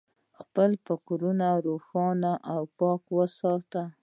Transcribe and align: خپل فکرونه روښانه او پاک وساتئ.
خپل 0.39 0.69
فکرونه 0.85 1.47
روښانه 1.65 2.33
او 2.53 2.61
پاک 2.79 3.01
وساتئ. 3.17 3.85